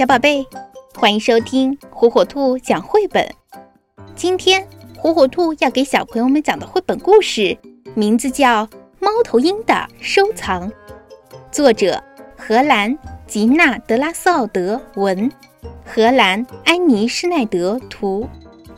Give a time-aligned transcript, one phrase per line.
[0.00, 0.46] 小宝贝，
[0.94, 3.22] 欢迎收听火火兔讲绘本。
[4.16, 7.54] 今天火火兔要给小朋友们讲的绘本故事，
[7.92, 8.64] 名字叫
[8.98, 10.66] 《猫头鹰的收藏》，
[11.52, 12.02] 作者
[12.34, 12.96] 荷兰
[13.26, 15.30] 吉娜·德拉斯奥德文，
[15.84, 18.26] 荷兰安妮施奈德图，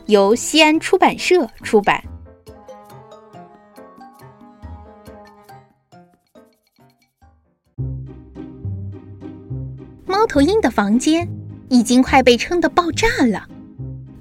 [0.07, 2.03] 由西安出版社出版。
[10.23, 11.27] 猫头鹰的房间
[11.67, 13.45] 已经快被撑得爆炸了，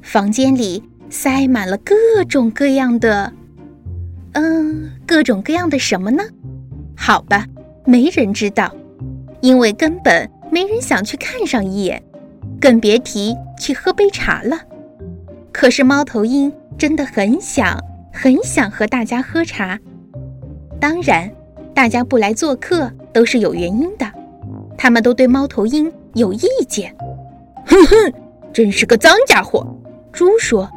[0.02, 1.94] 房间里塞满了各
[2.28, 3.32] 种各样的，
[4.32, 6.24] 嗯，各种各样的什么呢？
[6.96, 7.46] 好吧，
[7.84, 8.74] 没人知道，
[9.42, 12.02] 因为根本没人想去看上一眼，
[12.60, 14.58] 更别提去喝杯茶了。
[15.52, 17.78] 可是猫头鹰真的很想
[18.12, 19.78] 很想和大家喝茶，
[20.80, 21.30] 当然，
[21.72, 24.21] 大家不来做客都是有原因的。
[24.82, 26.92] 他们都对猫头鹰有意见，
[27.66, 28.12] 哼哼，
[28.52, 29.64] 真是个脏家伙。
[30.10, 30.68] 猪说：“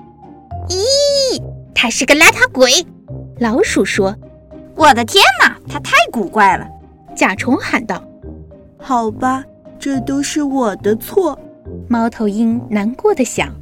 [0.70, 1.42] 咦，
[1.74, 2.86] 他是个邋遢鬼。”
[3.42, 4.16] 老鼠说
[4.78, 6.68] ：“我的天哪，他太古怪了。”
[7.18, 8.00] 甲虫喊道
[8.78, 9.44] ：“好吧，
[9.80, 11.40] 这都是我的错。”
[11.90, 13.56] 猫头鹰难过的想：“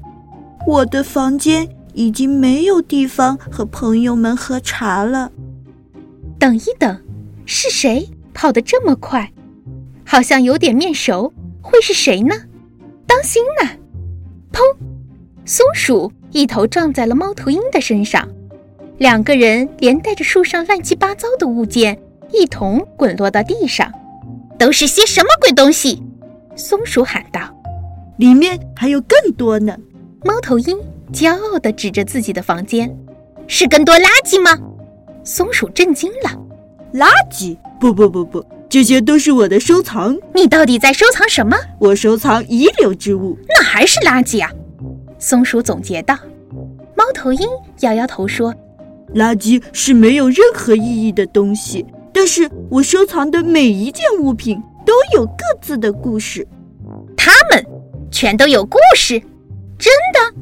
[0.67, 5.31] 我的房间已经没有地方和朋友们喝茶了。”
[6.37, 7.01] 等一等，
[7.45, 9.31] 是谁跑得这么快？
[10.05, 12.35] 好像有点面熟，会是谁呢？
[13.07, 13.69] 当心呐！
[14.51, 14.59] 砰！
[15.45, 18.27] 松鼠一头撞在了猫头鹰的身上，
[18.97, 21.97] 两个人连带着树上乱七八糟的物件
[22.31, 23.91] 一同滚落到地上。
[24.59, 26.01] 都是些什么鬼东西？
[26.55, 27.41] 松鼠喊道
[28.17, 29.75] ：“里面还有更多呢！”
[30.23, 30.77] 猫头鹰
[31.11, 32.95] 骄傲地指着自己的房间
[33.47, 34.57] ：“是更多垃圾吗？”
[35.25, 36.39] 松鼠震惊了
[36.93, 37.57] ：“垃圾？
[37.79, 40.17] 不不不不！”这些都是我的收藏。
[40.33, 41.55] 你到底在收藏什么？
[41.77, 43.37] 我收藏遗留之物。
[43.47, 44.49] 那还是垃圾啊！
[45.19, 46.17] 松鼠总结道。
[46.97, 47.47] 猫头鹰
[47.81, 48.51] 摇摇头说
[49.13, 51.85] ：“垃圾是没有任何意义的东西。
[52.11, 56.47] 但是我收藏的每一件物品都有各自的故事。
[57.15, 57.63] 它们
[58.09, 59.19] 全都有故事？
[59.77, 60.41] 真的？”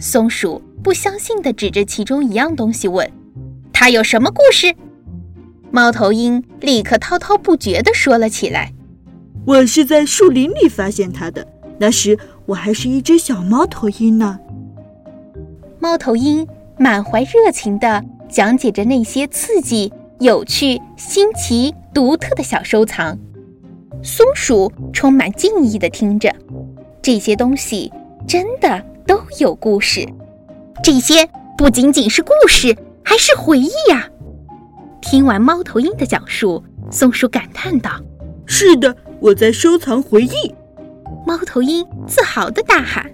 [0.00, 3.06] 松鼠不相信地指着其中一样东西问
[3.70, 4.74] ：“它有什么故事？”
[5.74, 8.72] 猫头鹰立刻滔滔不绝地说了起来
[9.44, 11.44] ：“我是在树林里发现它的，
[11.80, 14.38] 那时我还是一只小猫头鹰呢。”
[15.80, 16.46] 猫头鹰
[16.78, 23.18] 满怀热情地讲解着那些刺激、有趣、新奇、独特的小收藏。
[24.00, 26.32] 松鼠充满敬意地听着，
[27.02, 27.92] 这些东西
[28.28, 30.08] 真的都有故事。
[30.84, 34.08] 这些不仅仅是故事，还是回忆呀！
[35.04, 37.90] 听完猫头鹰的讲述，松鼠感叹道
[38.46, 40.54] ：“是的，我在收藏回忆。”
[41.26, 43.04] 猫头鹰自豪地大喊：“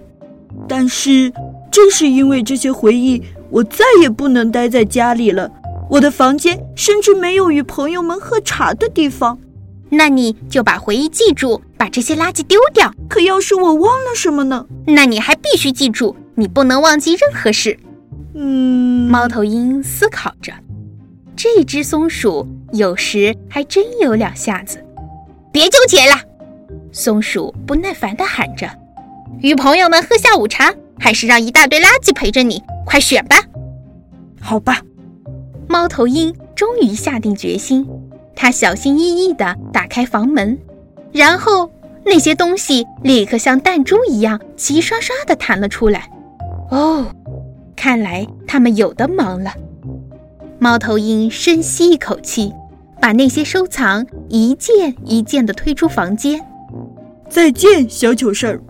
[0.69, 1.31] 但是，
[1.69, 5.51] 正是因为这些回忆，我再也不能待在家里了。
[5.89, 9.37] 我的房间甚至没有与朋友们喝茶的地方。
[9.89, 12.93] 那你就把回忆记住，把这些垃圾丢掉。
[13.09, 14.65] 可要是我忘了什么呢？
[14.87, 17.77] 那你还必须记住，你不能忘记任何事。”
[18.33, 20.53] 嗯，猫头鹰思考着。
[21.43, 24.77] 这只松鼠有时还真有两下子，
[25.51, 26.13] 别纠结了！
[26.91, 28.69] 松鼠不耐烦地喊着
[29.41, 32.61] ：“与朋友们喝下午茶，还是让一大堆垃圾陪着你？
[32.85, 33.37] 快选吧！”
[34.39, 34.81] 好吧，
[35.67, 37.89] 猫头鹰终于下定决心。
[38.35, 40.55] 它小心翼翼地打开房门，
[41.11, 41.71] 然后
[42.05, 46.07] 那些东西立刻像弹珠一样齐刷刷地弹了出来。
[46.69, 47.07] 哦，
[47.75, 49.51] 看来他们有的忙了。
[50.63, 52.53] 猫头鹰深吸一口气，
[53.01, 56.39] 把那些收藏一件一件地推出房间。
[57.27, 58.61] 再见，小糗事儿！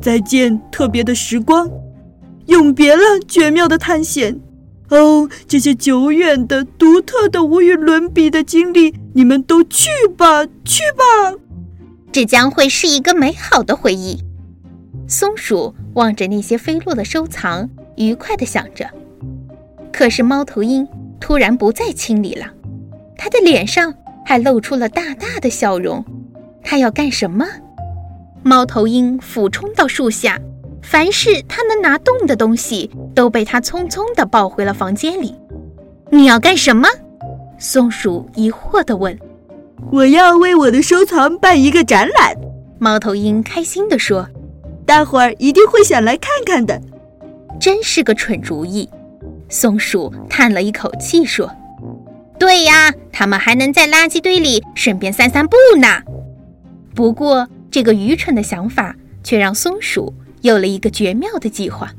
[0.00, 1.70] 再见，特别的时光！
[2.46, 4.40] 永别了，绝妙的探险！
[4.88, 11.38] 哦，这些久远的、独特的、无与伦比的经历，你们都去吧，去吧！
[12.10, 14.18] 这将会是一个美好的回忆。
[15.06, 18.88] 松鼠望着那些飞落的收藏，愉快地想着。
[19.92, 20.88] 可是猫头鹰。
[21.20, 22.46] 突然不再清理了，
[23.16, 23.92] 他的脸上
[24.24, 26.04] 还露出了大大的笑容。
[26.62, 27.46] 他要干什么？
[28.42, 30.38] 猫头鹰俯冲到树下，
[30.82, 35.34] 凡是他能拿动的东西都被他匆匆地抱回了房间里。
[36.10, 36.88] 你要干什么？
[37.58, 39.18] 松鼠疑惑地问。
[39.90, 42.36] 我要为我的收藏办一个展览。
[42.78, 44.28] 猫头鹰开心地说
[44.86, 46.80] ：“大伙儿一定会想来看看的。”
[47.60, 48.88] 真是个蠢主意。
[49.48, 51.50] 松鼠叹了一口气说
[52.38, 56.02] ：“对呀，他们还能在垃圾堆里顺便散散步呢。
[56.94, 60.12] 不过这个愚蠢的想法却让松鼠
[60.42, 61.90] 有了一个绝妙的计划。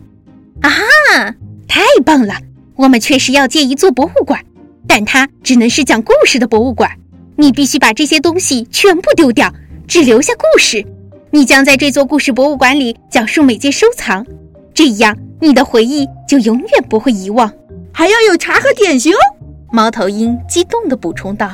[0.61, 1.35] 啊哈！
[1.67, 2.35] 太棒了！
[2.75, 4.43] 我们确实要建一座博物馆，
[4.87, 6.91] 但它只能是讲故事的博物馆。
[7.35, 9.53] 你必须把这些东西全部丢掉，
[9.87, 10.85] 只留下故事。
[11.31, 14.25] 你将在这座故事博物馆里讲述每件收藏，
[14.73, 17.51] 这样你的回忆就永远不会遗忘。
[17.91, 19.17] 还要有茶和点心哦！
[19.71, 21.51] 猫头鹰激动地补充道。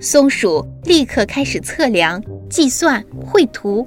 [0.00, 3.86] 松鼠立刻开始测量、计算、绘图，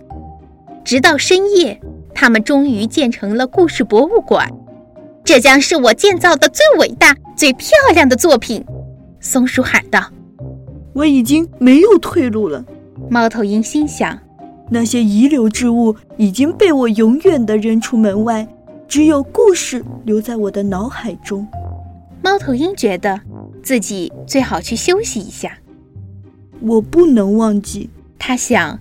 [0.83, 1.79] 直到深夜，
[2.13, 4.49] 他们终于建成了故事博物馆。
[5.23, 8.63] 这将是我建造的最伟大、最漂亮的作品！
[9.19, 10.09] 松鼠喊道。
[10.93, 12.63] 我已经没有退路了，
[13.09, 14.19] 猫头鹰心想。
[14.69, 18.47] 那些遗留之物已经被我永远地扔出门外，
[18.87, 21.47] 只有故事留在我的脑海中。
[22.21, 23.19] 猫头鹰觉得
[23.61, 25.57] 自己最好去休息一下。
[26.61, 28.79] 我不能忘记，他想，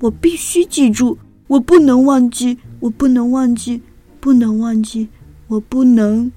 [0.00, 3.80] 我必须记住，我不能忘记，我不能忘记，
[4.20, 5.08] 不能忘记，
[5.48, 6.30] 我不能。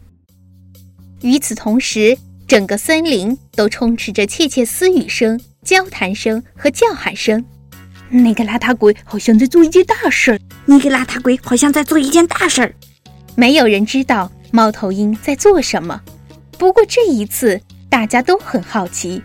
[1.22, 2.18] 与此同时，
[2.48, 7.44] 整个森林都充斥着窃窃私语声、交谈声和叫喊声。
[8.10, 10.40] 那个邋遢鬼好像在做一件大事儿。
[10.66, 12.74] 那个邋遢鬼好像在做一件大事儿。
[13.36, 16.02] 没有人知道猫头鹰在做什么，
[16.58, 19.22] 不过这一次大家都很好奇，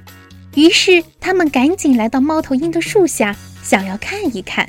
[0.55, 4.69] 于是他们赶紧来到猫头鹰的树下，想要看一看。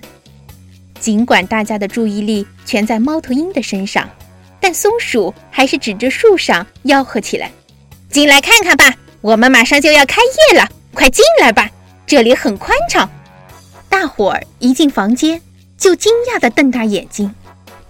[0.99, 4.07] 尽管大家的注意力全在猫头鹰的身上，
[4.59, 7.51] 但松鼠还是指着树上吆喝起来
[8.11, 10.21] ：“进来看看吧，我们马上就要开
[10.51, 11.67] 业了，快进来吧，
[12.05, 13.09] 这里很宽敞。”
[13.89, 15.41] 大伙儿一进房间，
[15.75, 17.33] 就惊讶地瞪大眼睛。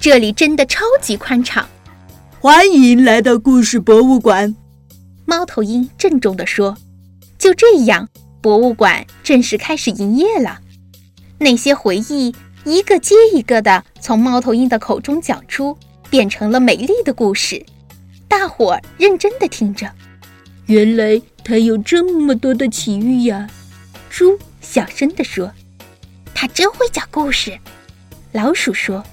[0.01, 1.69] 这里真的超级宽敞！
[2.39, 4.56] 欢迎来到故事博物馆，
[5.25, 6.75] 猫头鹰郑重地说。
[7.38, 8.09] 就这样，
[8.42, 10.59] 博物馆正式开始营业了。
[11.38, 12.33] 那些回忆
[12.63, 15.77] 一个接一个的从猫头鹰的口中讲出，
[16.09, 17.63] 变成了美丽的故事。
[18.27, 19.88] 大伙儿认真地听着。
[20.65, 23.47] 原来它有这么多的奇遇呀！
[24.09, 25.51] 猪小声地说。
[26.33, 27.56] 他真会讲故事，
[28.31, 29.04] 老鼠说：“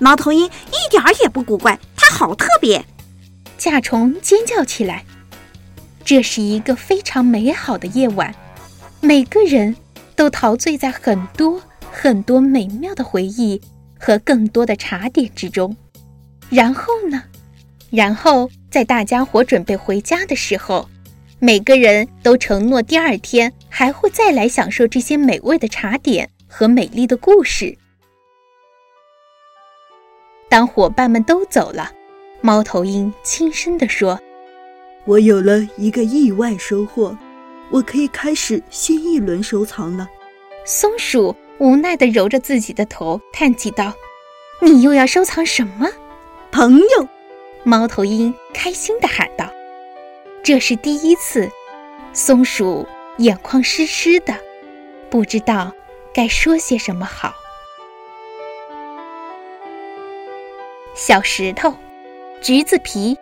[0.00, 2.84] 猫头鹰一点儿也不古怪，它好特别。”
[3.56, 5.04] 甲虫尖叫起来。
[6.04, 8.34] 这是一个非常美好的夜晚，
[9.00, 9.74] 每个人
[10.14, 13.60] 都陶醉在很多很多美妙的回忆
[13.98, 15.76] 和更多的茶点之中。
[16.50, 17.22] 然后呢？
[17.90, 20.88] 然后在大家伙准备回家的时候，
[21.38, 26.28] 每个人都承诺第二天还会再来享受这些美味的茶点。
[26.56, 27.76] 和美丽的故事。
[30.54, 31.90] 当伙伴们都走了，
[32.40, 34.20] 猫头鹰轻声地说
[35.04, 37.18] ：“我有了一个意外收获，
[37.70, 40.08] 我可以开始新一轮收藏了。”
[40.64, 43.92] 松鼠无奈地揉着自己的头，叹气道
[44.62, 45.88] ：“你又要收藏什么？”
[46.52, 47.08] 朋友，
[47.64, 49.50] 猫头鹰开心地喊道
[50.44, 51.50] ：“这是第一次。”
[52.14, 52.86] 松鼠
[53.16, 54.32] 眼眶湿湿的，
[55.10, 55.72] 不知道。
[56.14, 57.34] 该说些什么好？
[60.94, 61.74] 小石头、
[62.40, 63.18] 橘子皮、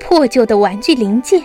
[0.00, 1.40] 破旧的玩具零件、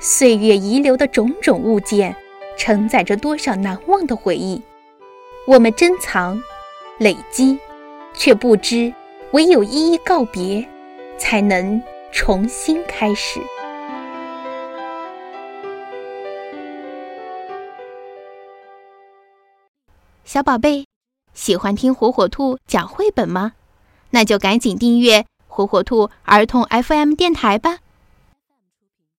[0.00, 2.16] 岁月遗留的种种物件，
[2.56, 4.60] 承载着多少难忘的回忆。
[5.46, 6.42] 我们珍藏、
[6.96, 7.58] 累积，
[8.14, 8.90] 却不知
[9.32, 10.66] 唯有一一告别，
[11.18, 13.38] 才能重新开始。
[20.24, 20.86] 小宝贝，
[21.34, 23.52] 喜欢听火火兔讲绘本吗？
[24.10, 27.78] 那就赶紧订阅火火兔儿童 FM 电台吧。